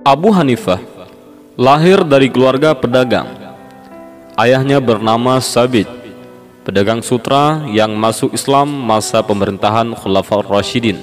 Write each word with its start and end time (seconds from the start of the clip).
Abu 0.00 0.32
Hanifah 0.32 0.80
lahir 1.60 2.00
dari 2.08 2.32
keluarga 2.32 2.72
pedagang. 2.72 3.28
Ayahnya 4.32 4.80
bernama 4.80 5.36
Sabit, 5.44 5.84
pedagang 6.64 7.04
sutra 7.04 7.68
yang 7.68 7.92
masuk 8.00 8.32
Islam 8.32 8.72
masa 8.72 9.20
pemerintahan 9.20 9.92
Khulafaur 9.92 10.48
Rashidin. 10.48 10.96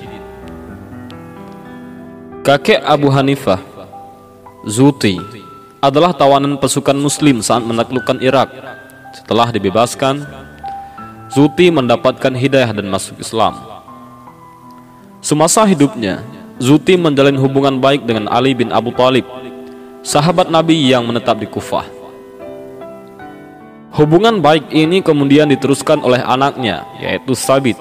Kakek 2.42 2.82
Abu 2.82 3.14
Hanifah, 3.14 3.62
Zuti, 4.66 5.22
adalah 5.78 6.18
tawanan 6.18 6.58
pasukan 6.58 6.98
muslim 6.98 7.46
saat 7.46 7.62
menaklukkan 7.62 8.18
Irak. 8.18 8.50
Setelah 9.14 9.54
dibebaskan, 9.54 10.26
Zuti 11.30 11.70
mendapatkan 11.70 12.34
hidayah 12.34 12.74
dan 12.74 12.90
masuk 12.90 13.22
Islam. 13.22 13.62
Semasa 15.22 15.62
hidupnya, 15.70 16.26
Zuti 16.58 16.98
menjalin 16.98 17.38
hubungan 17.38 17.78
baik 17.78 18.10
dengan 18.10 18.26
Ali 18.34 18.58
bin 18.58 18.74
Abu 18.74 18.90
Talib, 18.90 19.30
sahabat 20.02 20.50
Nabi 20.50 20.90
yang 20.90 21.06
menetap 21.06 21.38
di 21.38 21.46
Kufah. 21.46 21.86
Hubungan 23.94 24.42
baik 24.42 24.74
ini 24.74 25.06
kemudian 25.06 25.50
diteruskan 25.50 26.02
oleh 26.02 26.18
anaknya, 26.18 26.82
yaitu 26.98 27.38
Sabit. 27.38 27.78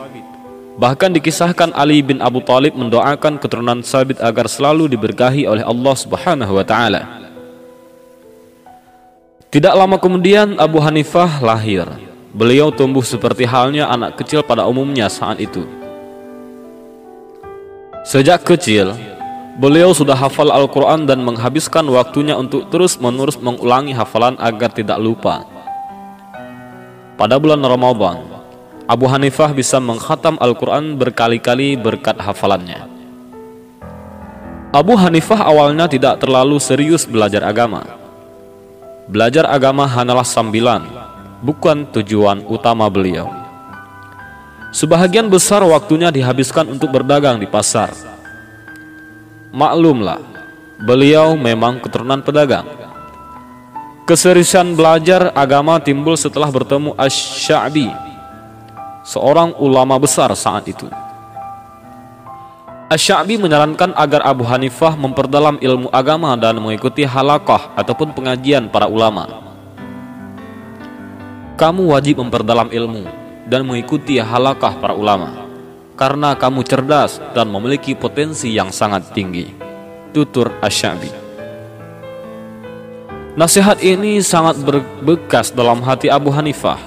Bahkan 0.77 1.17
dikisahkan 1.17 1.73
Ali 1.73 2.05
bin 2.05 2.21
Abu 2.21 2.45
Talib 2.45 2.77
mendoakan 2.77 3.41
keturunan 3.41 3.81
Sabit 3.81 4.21
agar 4.21 4.45
selalu 4.45 4.93
diberkahi 4.93 5.49
oleh 5.49 5.65
Allah 5.65 5.95
Subhanahu 5.97 6.53
wa 6.61 6.65
taala. 6.65 7.03
Tidak 9.49 9.73
lama 9.73 9.97
kemudian 9.97 10.61
Abu 10.61 10.85
Hanifah 10.85 11.41
lahir. 11.41 11.89
Beliau 12.37 12.69
tumbuh 12.69 13.01
seperti 13.01 13.49
halnya 13.49 13.89
anak 13.89 14.21
kecil 14.21 14.45
pada 14.45 14.69
umumnya 14.69 15.09
saat 15.09 15.41
itu. 15.41 15.65
Sejak 18.07 18.47
kecil, 18.47 18.95
beliau 19.59 19.91
sudah 19.91 20.15
hafal 20.15 20.55
Al-Quran 20.55 21.11
dan 21.11 21.27
menghabiskan 21.27 21.83
waktunya 21.91 22.39
untuk 22.39 22.71
terus-menerus 22.71 23.35
mengulangi 23.43 23.91
hafalan 23.91 24.39
agar 24.39 24.71
tidak 24.71 25.03
lupa. 25.03 25.43
Pada 27.19 27.35
bulan 27.43 27.59
Ramadan, 27.59 28.23
Abu 28.87 29.11
Hanifah 29.11 29.51
bisa 29.51 29.83
menghatam 29.83 30.39
Al-Quran 30.39 30.95
berkali-kali 30.95 31.75
berkat 31.75 32.15
hafalannya. 32.23 32.87
Abu 34.71 34.95
Hanifah 34.95 35.43
awalnya 35.43 35.91
tidak 35.91 36.23
terlalu 36.23 36.63
serius 36.63 37.11
belajar 37.11 37.43
agama. 37.43 37.91
Belajar 39.11 39.51
agama 39.51 39.83
hanyalah 39.83 40.23
sambilan, 40.23 40.87
bukan 41.43 41.91
tujuan 41.91 42.47
utama 42.47 42.87
beliau. 42.87 43.46
Sebahagian 44.75 45.31
besar 45.31 45.63
waktunya 45.63 46.11
dihabiskan 46.11 46.67
untuk 46.67 46.91
berdagang 46.91 47.39
di 47.39 47.47
pasar. 47.47 47.95
Maklumlah, 49.55 50.21
beliau 50.83 51.39
memang 51.39 51.81
keturunan 51.81 52.21
pedagang. 52.21 52.67
Keseriusan 54.07 54.79
belajar 54.79 55.35
agama 55.35 55.83
timbul 55.83 56.15
setelah 56.15 56.47
bertemu 56.47 56.95
Ash-Sha'bi, 56.95 57.91
seorang 59.03 59.57
ulama 59.59 59.99
besar 59.99 60.31
saat 60.39 60.63
itu. 60.71 60.87
Ash-Sha'bi 62.87 63.35
menyarankan 63.35 63.99
agar 63.99 64.23
Abu 64.23 64.47
Hanifah 64.47 64.95
memperdalam 64.95 65.59
ilmu 65.59 65.91
agama 65.91 66.39
dan 66.39 66.55
mengikuti 66.63 67.03
halakah 67.03 67.75
ataupun 67.75 68.15
pengajian 68.15 68.71
para 68.71 68.87
ulama. 68.87 69.43
Kamu 71.59 71.91
wajib 71.91 72.23
memperdalam 72.23 72.71
ilmu, 72.71 73.11
dan 73.47 73.63
mengikuti 73.63 74.19
halakah 74.19 74.75
para 74.83 74.93
ulama 74.93 75.47
karena 75.97 76.37
kamu 76.37 76.61
cerdas 76.63 77.19
dan 77.33 77.49
memiliki 77.49 77.97
potensi 77.97 78.53
yang 78.53 78.69
sangat 78.69 79.11
tinggi. 79.17 79.49
Tutur 80.13 80.53
Asyabi. 80.61 81.09
Nasihat 83.37 83.85
ini 83.85 84.25
sangat 84.25 84.57
berbekas 84.61 85.53
dalam 85.53 85.85
hati 85.85 86.09
Abu 86.09 86.33
Hanifah. 86.33 86.81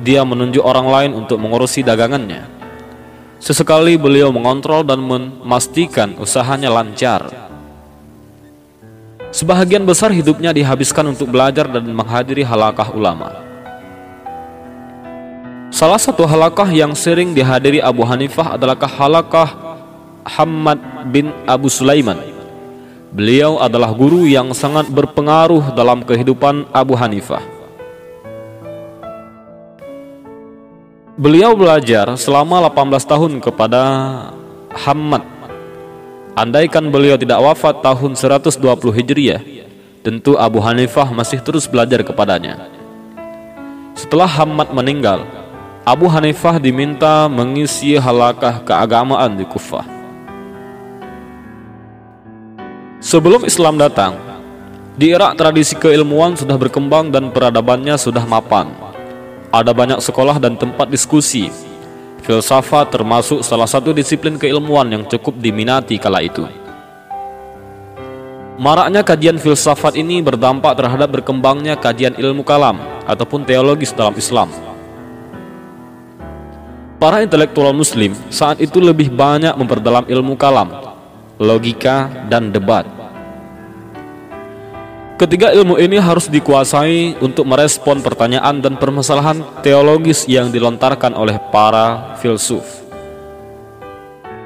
Dia 0.00 0.26
menunjuk 0.26 0.62
orang 0.64 0.86
lain 0.90 1.10
untuk 1.14 1.38
mengurusi 1.38 1.86
dagangannya. 1.86 2.46
Sesekali 3.38 3.94
beliau 3.94 4.34
mengontrol 4.34 4.82
dan 4.82 4.98
memastikan 4.98 6.18
usahanya 6.18 6.70
lancar. 6.72 7.30
Sebahagian 9.30 9.86
besar 9.86 10.10
hidupnya 10.10 10.50
dihabiskan 10.50 11.14
untuk 11.14 11.30
belajar 11.30 11.70
dan 11.70 11.86
menghadiri 11.86 12.42
halakah 12.42 12.90
ulama. 12.90 13.49
Salah 15.70 16.02
satu 16.02 16.26
halakah 16.26 16.66
yang 16.74 16.98
sering 16.98 17.30
dihadiri 17.30 17.78
Abu 17.78 18.02
Hanifah 18.02 18.58
adalah 18.58 18.74
halakah 18.74 19.78
Hamad 20.26 20.82
bin 21.14 21.30
Abu 21.46 21.70
Sulaiman. 21.70 22.18
Beliau 23.14 23.62
adalah 23.62 23.94
guru 23.94 24.26
yang 24.26 24.50
sangat 24.50 24.90
berpengaruh 24.90 25.70
dalam 25.78 26.02
kehidupan 26.02 26.66
Abu 26.74 26.98
Hanifah. 26.98 27.38
Beliau 31.14 31.54
belajar 31.54 32.18
selama 32.18 32.66
18 32.66 33.06
tahun 33.06 33.32
kepada 33.38 33.82
Hamad. 34.74 35.22
Andaikan 36.34 36.90
beliau 36.90 37.14
tidak 37.14 37.38
wafat 37.46 37.78
tahun 37.78 38.18
120 38.18 38.58
Hijriah, 38.90 39.42
tentu 40.02 40.34
Abu 40.34 40.58
Hanifah 40.58 41.14
masih 41.14 41.38
terus 41.38 41.70
belajar 41.70 42.02
kepadanya. 42.02 42.66
Setelah 43.94 44.26
Hamad 44.26 44.72
meninggal, 44.74 45.39
Abu 45.80 46.12
Hanifah 46.12 46.60
diminta 46.60 47.24
mengisi 47.24 47.96
halakah 47.96 48.60
keagamaan 48.68 49.32
di 49.32 49.48
Kufah. 49.48 49.88
Sebelum 53.00 53.48
Islam 53.48 53.80
datang, 53.80 54.12
di 55.00 55.08
Irak 55.08 55.40
tradisi 55.40 55.72
keilmuan 55.72 56.36
sudah 56.36 56.60
berkembang 56.60 57.08
dan 57.08 57.32
peradabannya 57.32 57.96
sudah 57.96 58.28
mapan. 58.28 58.68
Ada 59.48 59.72
banyak 59.72 60.04
sekolah 60.04 60.36
dan 60.36 60.60
tempat 60.60 60.92
diskusi. 60.92 61.48
Filsafat 62.28 62.92
termasuk 62.92 63.40
salah 63.40 63.64
satu 63.64 63.96
disiplin 63.96 64.36
keilmuan 64.36 64.84
yang 64.92 65.08
cukup 65.08 65.40
diminati 65.40 65.96
kala 65.96 66.20
itu. 66.20 66.44
Maraknya 68.60 69.00
kajian 69.00 69.40
filsafat 69.40 69.96
ini 69.96 70.20
berdampak 70.20 70.76
terhadap 70.76 71.08
berkembangnya 71.08 71.80
kajian 71.80 72.12
ilmu 72.20 72.44
kalam 72.44 72.76
ataupun 73.08 73.48
teologis 73.48 73.96
dalam 73.96 74.12
Islam. 74.20 74.69
Para 77.00 77.24
intelektual 77.24 77.72
muslim 77.72 78.12
saat 78.28 78.60
itu 78.60 78.76
lebih 78.76 79.08
banyak 79.08 79.56
memperdalam 79.56 80.04
ilmu 80.04 80.36
kalam, 80.36 80.68
logika, 81.40 82.12
dan 82.28 82.52
debat. 82.52 82.84
Ketiga 85.16 85.48
ilmu 85.48 85.80
ini 85.80 85.96
harus 85.96 86.28
dikuasai 86.28 87.16
untuk 87.24 87.48
merespon 87.48 88.04
pertanyaan 88.04 88.60
dan 88.60 88.76
permasalahan 88.76 89.40
teologis 89.64 90.28
yang 90.28 90.52
dilontarkan 90.52 91.16
oleh 91.16 91.40
para 91.48 92.20
filsuf. 92.20 92.68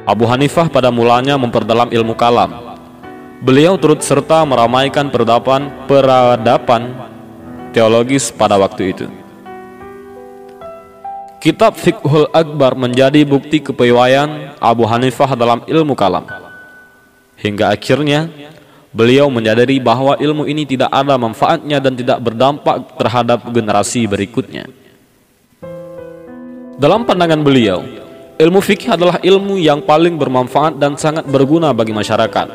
Abu 0.06 0.22
Hanifah 0.22 0.70
pada 0.70 0.94
mulanya 0.94 1.34
memperdalam 1.34 1.90
ilmu 1.90 2.14
kalam. 2.14 2.78
Beliau 3.42 3.74
turut 3.74 3.98
serta 3.98 4.46
meramaikan 4.46 5.10
peradaban 5.10 5.74
peradaban 5.90 6.94
teologis 7.74 8.30
pada 8.30 8.54
waktu 8.54 8.94
itu. 8.94 9.23
Kitab 11.44 11.76
Fiqhul 11.76 12.24
Akbar 12.32 12.72
menjadi 12.72 13.20
bukti 13.20 13.60
kepiawaian 13.60 14.56
Abu 14.56 14.88
Hanifah 14.88 15.36
dalam 15.36 15.60
ilmu 15.68 15.92
kalam. 15.92 16.24
Hingga 17.36 17.68
akhirnya 17.68 18.32
beliau 18.88 19.28
menyadari 19.28 19.76
bahwa 19.76 20.16
ilmu 20.16 20.48
ini 20.48 20.64
tidak 20.64 20.88
ada 20.88 21.20
manfaatnya 21.20 21.84
dan 21.84 22.00
tidak 22.00 22.24
berdampak 22.24 22.96
terhadap 22.96 23.44
generasi 23.52 24.08
berikutnya. 24.08 24.72
Dalam 26.80 27.04
pandangan 27.04 27.44
beliau, 27.44 27.84
ilmu 28.40 28.64
fikih 28.64 28.96
adalah 28.96 29.20
ilmu 29.20 29.60
yang 29.60 29.84
paling 29.84 30.16
bermanfaat 30.16 30.80
dan 30.80 30.96
sangat 30.96 31.28
berguna 31.28 31.76
bagi 31.76 31.92
masyarakat. 31.92 32.48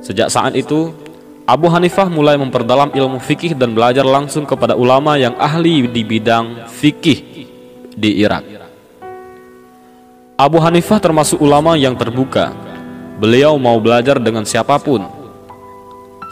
Sejak 0.00 0.32
saat 0.32 0.56
itu, 0.56 0.96
Abu 1.44 1.68
Hanifah 1.68 2.08
mulai 2.08 2.40
memperdalam 2.40 2.88
ilmu 2.96 3.20
fikih 3.20 3.52
dan 3.52 3.76
belajar 3.76 4.08
langsung 4.08 4.48
kepada 4.48 4.72
ulama 4.72 5.20
yang 5.20 5.36
ahli 5.36 5.84
di 5.84 6.00
bidang 6.08 6.72
fikih 6.72 7.36
di 7.96 8.20
Irak. 8.20 8.44
Abu 10.36 10.60
Hanifah 10.60 11.00
termasuk 11.00 11.40
ulama 11.40 11.80
yang 11.80 11.96
terbuka. 11.96 12.52
Beliau 13.16 13.56
mau 13.56 13.80
belajar 13.80 14.20
dengan 14.20 14.44
siapa 14.44 14.76
pun. 14.76 15.00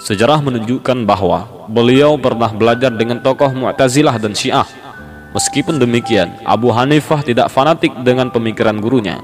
Sejarah 0.04 0.44
menunjukkan 0.44 1.08
bahwa 1.08 1.64
beliau 1.72 2.20
pernah 2.20 2.52
belajar 2.52 2.92
dengan 2.92 3.24
tokoh 3.24 3.48
Mu'tazilah 3.56 4.20
dan 4.20 4.36
Syiah. 4.36 4.68
Meskipun 5.32 5.80
demikian, 5.80 6.36
Abu 6.44 6.68
Hanifah 6.68 7.24
tidak 7.24 7.48
fanatik 7.48 7.96
dengan 8.04 8.28
pemikiran 8.28 8.76
gurunya. 8.76 9.16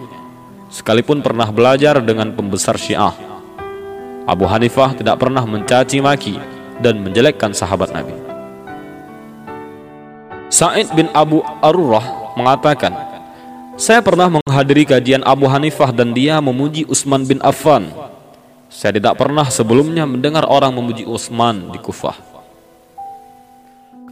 Sekalipun 0.73 1.21
pernah 1.21 1.53
belajar 1.53 2.01
dengan 2.01 2.33
pembesar 2.33 2.81
Syiah. 2.81 3.13
Abu 4.25 4.49
Hanifah 4.49 4.97
tidak 4.97 5.21
pernah 5.21 5.45
mencaci 5.45 6.01
maki 6.01 6.41
dan 6.81 7.05
menjelekkan 7.05 7.53
sahabat 7.53 7.93
Nabi. 7.93 8.17
Sa'id 10.49 10.89
bin 10.97 11.13
Abu 11.13 11.45
Arurah 11.63 12.30
mengatakan, 12.41 12.97
saya 13.77 14.01
pernah 14.01 14.29
menghadiri 14.29 14.89
kajian 14.89 15.21
Abu 15.25 15.45
Hanifah 15.45 15.93
dan 15.93 16.17
dia 16.17 16.41
memuji 16.41 16.89
Utsman 16.89 17.29
bin 17.29 17.41
Affan. 17.45 17.93
Saya 18.73 18.97
tidak 18.97 19.21
pernah 19.21 19.45
sebelumnya 19.49 20.09
mendengar 20.09 20.49
orang 20.49 20.73
memuji 20.73 21.05
Utsman 21.05 21.69
di 21.69 21.79
Kufah. 21.81 22.17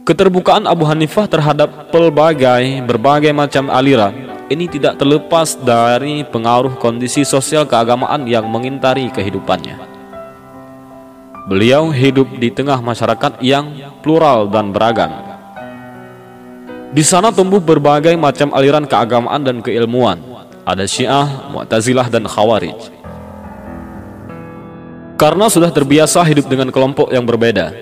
Keterbukaan 0.09 0.65
Abu 0.65 0.89
Hanifah 0.89 1.29
terhadap 1.29 1.93
pelbagai 1.93 2.81
berbagai 2.81 3.29
macam 3.29 3.69
aliran 3.69 4.29
ini 4.49 4.65
tidak 4.65 4.97
terlepas 4.97 5.53
dari 5.61 6.25
pengaruh 6.25 6.81
kondisi 6.81 7.21
sosial 7.21 7.69
keagamaan 7.69 8.25
yang 8.25 8.49
mengintari 8.49 9.13
kehidupannya. 9.13 9.77
Beliau 11.45 11.93
hidup 11.93 12.25
di 12.41 12.49
tengah 12.49 12.81
masyarakat 12.81 13.37
yang 13.45 13.69
plural 14.01 14.49
dan 14.49 14.73
beragam. 14.73 15.28
Di 16.89 17.05
sana 17.05 17.29
tumbuh 17.29 17.61
berbagai 17.61 18.17
macam 18.17 18.49
aliran 18.49 18.89
keagamaan 18.89 19.45
dan 19.45 19.61
keilmuan. 19.61 20.17
Ada 20.65 20.89
Syiah, 20.89 21.53
Mu'tazilah 21.53 22.09
dan 22.09 22.25
Khawarij. 22.25 22.97
Karena 25.13 25.45
sudah 25.53 25.69
terbiasa 25.69 26.25
hidup 26.25 26.49
dengan 26.49 26.73
kelompok 26.73 27.13
yang 27.13 27.29
berbeda, 27.29 27.77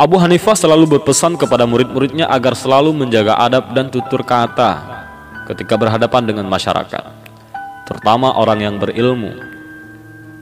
Abu 0.00 0.16
Hanifah 0.16 0.56
selalu 0.56 0.96
berpesan 0.96 1.36
kepada 1.36 1.68
murid-muridnya 1.68 2.32
agar 2.32 2.56
selalu 2.56 2.96
menjaga 2.96 3.36
adab 3.36 3.76
dan 3.76 3.92
tutur 3.92 4.24
kata 4.24 5.04
ketika 5.52 5.76
berhadapan 5.76 6.24
dengan 6.24 6.48
masyarakat, 6.48 7.04
terutama 7.84 8.32
orang 8.40 8.64
yang 8.64 8.80
berilmu. 8.80 9.36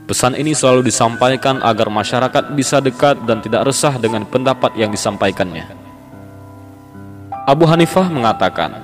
Pesan 0.07 0.39
ini 0.39 0.55
selalu 0.55 0.87
disampaikan 0.87 1.59
agar 1.59 1.91
masyarakat 1.91 2.55
bisa 2.55 2.79
dekat 2.79 3.19
dan 3.27 3.43
tidak 3.43 3.67
resah 3.67 3.99
dengan 3.99 4.23
pendapat 4.23 4.71
yang 4.79 4.87
disampaikannya. 4.87 5.88
Abu 7.49 7.65
Hanifah 7.65 8.13
mengatakan, 8.13 8.77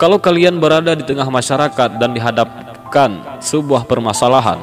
"Kalau 0.00 0.16
kalian 0.16 0.56
berada 0.56 0.96
di 0.96 1.04
tengah 1.04 1.28
masyarakat 1.28 2.00
dan 2.00 2.16
dihadapkan 2.16 3.20
sebuah 3.44 3.84
permasalahan, 3.84 4.56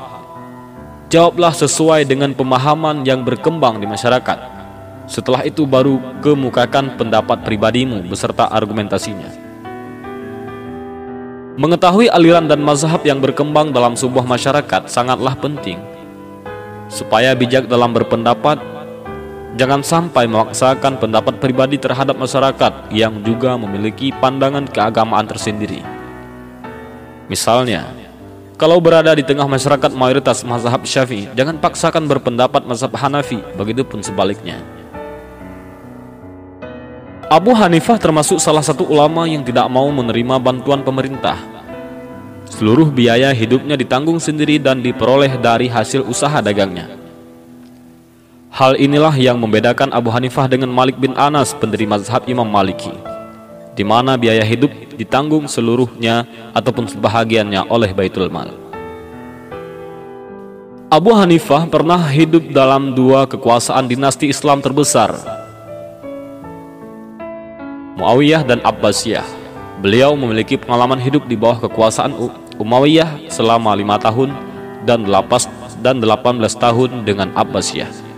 jawablah 1.13 1.53
sesuai 1.53 2.09
dengan 2.09 2.33
pemahaman 2.33 3.05
yang 3.05 3.21
berkembang 3.21 3.77
di 3.77 3.85
masyarakat." 3.85 4.49
Setelah 5.05 5.45
itu 5.45 5.69
baru 5.69 6.01
kemukakan 6.25 6.97
pendapat 6.97 7.45
pribadimu 7.45 8.01
beserta 8.09 8.49
argumentasinya. 8.49 9.29
Mengetahui 11.53 12.09
aliran 12.09 12.49
dan 12.49 12.65
mazhab 12.65 13.05
yang 13.05 13.21
berkembang 13.21 13.69
dalam 13.69 13.93
sebuah 13.93 14.25
masyarakat 14.25 14.89
sangatlah 14.89 15.37
penting. 15.37 15.77
Supaya 16.89 17.37
bijak 17.37 17.69
dalam 17.69 17.93
berpendapat, 17.93 18.57
jangan 19.53 19.85
sampai 19.85 20.25
memaksakan 20.25 20.97
pendapat 20.97 21.37
pribadi 21.37 21.77
terhadap 21.77 22.17
masyarakat 22.17 22.89
yang 22.89 23.21
juga 23.21 23.53
memiliki 23.57 24.09
pandangan 24.17 24.65
keagamaan 24.65 25.29
tersendiri. 25.29 25.85
Misalnya, 27.29 27.87
kalau 28.57 28.77
berada 28.81 29.13
di 29.13 29.25
tengah 29.25 29.45
masyarakat 29.45 29.91
mayoritas 29.93 30.45
mazhab 30.45 30.85
Syafi'i, 30.85 31.29
jangan 31.33 31.57
paksakan 31.57 32.05
berpendapat 32.05 32.65
mazhab 32.65 32.93
Hanafi, 32.97 33.41
begitupun 33.57 34.01
sebaliknya. 34.01 34.61
Abu 37.33 37.49
Hanifah 37.57 37.97
termasuk 37.97 38.37
salah 38.37 38.61
satu 38.61 38.85
ulama 38.85 39.25
yang 39.25 39.41
tidak 39.41 39.65
mau 39.65 39.89
menerima 39.89 40.37
bantuan 40.37 40.85
pemerintah. 40.85 41.33
Seluruh 42.45 42.93
biaya 42.93 43.33
hidupnya 43.33 43.73
ditanggung 43.73 44.21
sendiri 44.21 44.61
dan 44.61 44.85
diperoleh 44.85 45.41
dari 45.41 45.65
hasil 45.65 46.05
usaha 46.05 46.37
dagangnya. 46.37 47.02
Hal 48.53 48.77
inilah 48.77 49.17
yang 49.17 49.41
membedakan 49.41 49.89
Abu 49.89 50.13
Hanifah 50.13 50.45
dengan 50.45 50.69
Malik 50.69 51.01
bin 51.01 51.17
Anas, 51.17 51.57
pendiri 51.57 51.89
mazhab 51.89 52.21
Imam 52.29 52.45
Maliki, 52.45 52.93
di 53.73 53.81
mana 53.81 54.13
biaya 54.13 54.45
hidup 54.45 54.69
ditanggung 54.93 55.49
seluruhnya 55.49 56.29
ataupun 56.53 56.85
sebahagiannya 56.85 57.65
oleh 57.65 57.89
Baitul 57.97 58.29
Mal. 58.29 58.53
Abu 60.93 61.17
Hanifah 61.17 61.65
pernah 61.65 61.97
hidup 61.97 62.53
dalam 62.53 62.93
dua 62.93 63.25
kekuasaan 63.25 63.89
dinasti 63.89 64.29
Islam 64.29 64.61
terbesar, 64.61 65.17
Muawiyah 67.97 68.45
dan 68.45 68.61
Abbasiyah. 68.61 69.25
Beliau 69.81 70.13
memiliki 70.13 70.61
pengalaman 70.61 71.01
hidup 71.01 71.25
di 71.25 71.33
bawah 71.33 71.57
kekuasaan 71.57 72.13
Umayyah 72.61 73.33
selama 73.33 73.73
lima 73.73 73.97
tahun 73.97 74.29
dan 74.85 75.09
18 75.09 75.81
dan 75.81 75.97
18 75.97 76.37
tahun 76.53 77.01
dengan 77.01 77.33
Abbasiyah. 77.33 78.12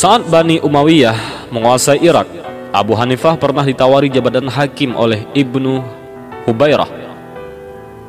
Saat 0.00 0.32
Bani 0.32 0.56
Umayyah 0.64 1.52
menguasai 1.52 2.00
Irak, 2.00 2.24
Abu 2.72 2.96
Hanifah 2.96 3.36
pernah 3.36 3.60
ditawari 3.60 4.08
jabatan 4.08 4.48
hakim 4.48 4.96
oleh 4.96 5.28
Ibnu 5.36 5.76
Hubairah, 6.48 6.88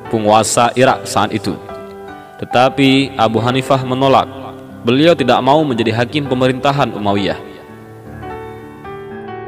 penguasa 0.08 0.72
Irak 0.80 1.04
saat 1.04 1.36
itu. 1.36 1.52
Tetapi 2.40 3.20
Abu 3.20 3.44
Hanifah 3.44 3.84
menolak. 3.84 4.24
Beliau 4.88 5.12
tidak 5.20 5.44
mau 5.44 5.60
menjadi 5.68 5.92
hakim 5.92 6.32
pemerintahan 6.32 6.96
Umayyah. 6.96 7.36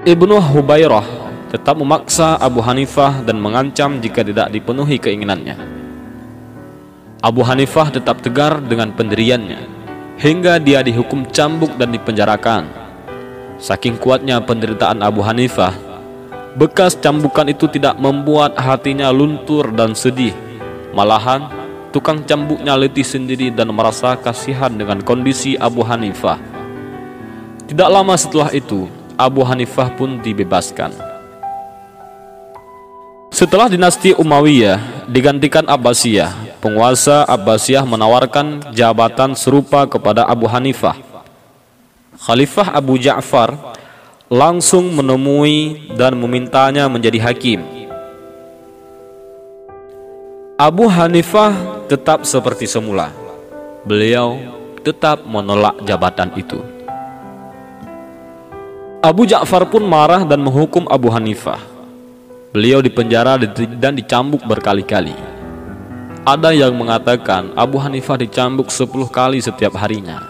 Ibnu 0.04 0.36
Hubairah 0.36 1.08
tetap 1.48 1.80
memaksa 1.80 2.36
Abu 2.44 2.60
Hanifah 2.60 3.24
dan 3.24 3.40
mengancam 3.40 4.04
jika 4.04 4.20
tidak 4.20 4.52
dipenuhi 4.52 5.00
keinginannya. 5.00 5.56
Abu 7.24 7.40
Hanifah 7.40 7.88
tetap 7.88 8.20
tegar 8.20 8.60
dengan 8.60 8.92
pendiriannya 8.92 9.73
hingga 10.18 10.62
dia 10.62 10.86
dihukum 10.86 11.26
cambuk 11.30 11.74
dan 11.78 11.94
dipenjarakan. 11.94 12.70
Saking 13.62 13.96
kuatnya 13.96 14.44
penderitaan 14.44 15.00
Abu 15.00 15.24
Hanifah, 15.24 15.72
bekas 16.60 17.00
cambukan 17.00 17.48
itu 17.48 17.70
tidak 17.72 17.96
membuat 17.96 18.60
hatinya 18.60 19.08
luntur 19.14 19.72
dan 19.72 19.96
sedih. 19.96 20.36
Malahan, 20.92 21.48
tukang 21.96 22.22
cambuknya 22.28 22.76
letih 22.76 23.06
sendiri 23.06 23.54
dan 23.54 23.72
merasa 23.72 24.20
kasihan 24.20 24.74
dengan 24.74 25.00
kondisi 25.00 25.56
Abu 25.56 25.86
Hanifah. 25.86 26.38
Tidak 27.70 27.90
lama 27.90 28.14
setelah 28.20 28.52
itu, 28.52 28.92
Abu 29.16 29.46
Hanifah 29.48 29.96
pun 29.96 30.20
dibebaskan. 30.20 31.13
Setelah 33.34 33.66
dinasti 33.66 34.14
Umayyah 34.14 35.10
digantikan 35.10 35.66
Abbasiyah, 35.66 36.62
penguasa 36.62 37.26
Abbasiyah 37.26 37.82
menawarkan 37.82 38.78
jabatan 38.78 39.34
serupa 39.34 39.90
kepada 39.90 40.22
Abu 40.30 40.46
Hanifah. 40.46 40.94
Khalifah 42.14 42.78
Abu 42.78 43.02
Ja'far 43.02 43.58
langsung 44.30 44.86
menemui 44.94 45.90
dan 45.98 46.14
memintanya 46.14 46.86
menjadi 46.86 47.18
hakim. 47.26 47.66
Abu 50.54 50.86
Hanifah 50.86 51.58
tetap 51.90 52.30
seperti 52.30 52.70
semula. 52.70 53.10
Beliau 53.82 54.38
tetap 54.86 55.26
menolak 55.26 55.82
jabatan 55.90 56.30
itu. 56.38 56.62
Abu 59.02 59.26
Ja'far 59.26 59.66
pun 59.66 59.82
marah 59.82 60.22
dan 60.22 60.38
menghukum 60.38 60.86
Abu 60.86 61.10
Hanifah. 61.10 61.73
Beliau 62.54 62.86
dipenjara 62.86 63.42
dan 63.82 63.98
dicambuk 63.98 64.46
berkali-kali. 64.46 65.18
Ada 66.22 66.54
yang 66.54 66.78
mengatakan 66.78 67.50
Abu 67.58 67.82
Hanifah 67.82 68.22
dicambuk 68.22 68.70
10 68.70 69.10
kali 69.10 69.42
setiap 69.42 69.74
harinya. 69.82 70.22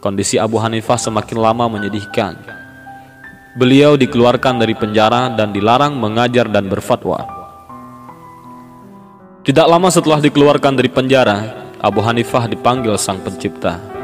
Kondisi 0.00 0.40
Abu 0.40 0.56
Hanifah 0.56 0.96
semakin 0.96 1.36
lama 1.36 1.68
menyedihkan. 1.68 2.40
Beliau 3.52 4.00
dikeluarkan 4.00 4.64
dari 4.64 4.72
penjara 4.72 5.28
dan 5.28 5.52
dilarang 5.52 5.92
mengajar 5.92 6.48
dan 6.48 6.72
berfatwa. 6.72 7.20
Tidak 9.44 9.66
lama 9.68 9.92
setelah 9.92 10.24
dikeluarkan 10.24 10.72
dari 10.72 10.88
penjara, 10.88 11.68
Abu 11.84 12.00
Hanifah 12.00 12.48
dipanggil 12.48 12.96
sang 12.96 13.20
pencipta 13.20 13.96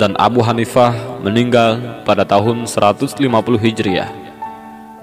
dan 0.00 0.16
Abu 0.16 0.40
Hanifah 0.40 1.20
meninggal 1.20 2.00
pada 2.08 2.24
tahun 2.24 2.64
150 2.64 3.20
Hijriah. 3.60 4.19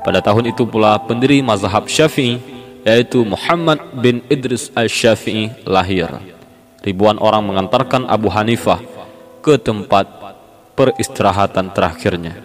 Pada 0.08 0.24
tahun 0.24 0.56
itu 0.56 0.64
pula 0.64 0.96
pendiri 1.04 1.44
mazhab 1.44 1.84
Syafi'i 1.84 2.40
yaitu 2.88 3.28
Muhammad 3.28 3.84
bin 4.00 4.24
Idris 4.32 4.72
al-Syafi'i 4.72 5.68
lahir. 5.68 6.08
Ribuan 6.80 7.20
orang 7.20 7.44
mengantarkan 7.44 8.08
Abu 8.08 8.32
Hanifah 8.32 8.80
ke 9.44 9.60
tempat 9.60 10.08
peristirahatan 10.80 11.76
terakhirnya. 11.76 12.40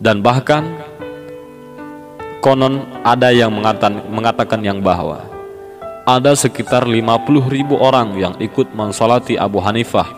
Dan 0.00 0.24
bahkan 0.24 0.64
konon 2.40 2.88
ada 3.04 3.28
yang 3.28 3.52
mengatakan, 3.52 4.64
yang 4.64 4.80
bahwa 4.80 5.28
ada 6.08 6.32
sekitar 6.32 6.88
50 6.88 7.52
ribu 7.52 7.76
orang 7.76 8.16
yang 8.16 8.34
ikut 8.40 8.72
mensolati 8.72 9.36
Abu 9.36 9.60
Hanifah 9.60 10.08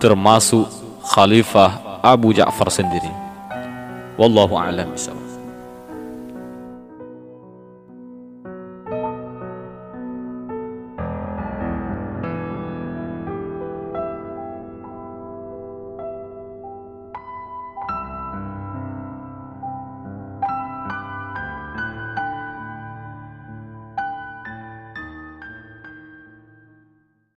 termasuk 0.00 0.64
Khalifah 1.04 2.00
Abu 2.00 2.32
Ja'far 2.32 2.72
sendiri. 2.72 3.12
Wallahu 4.16 4.56
a'lam 4.56 4.96
bishawab. 4.96 5.29